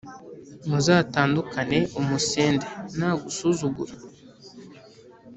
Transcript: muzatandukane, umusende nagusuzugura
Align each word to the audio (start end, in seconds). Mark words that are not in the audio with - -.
muzatandukane, 0.69 1.79
umusende 2.01 2.65
nagusuzugura 2.97 3.93